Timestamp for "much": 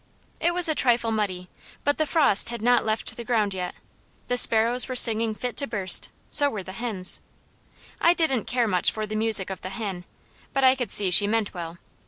8.67-8.91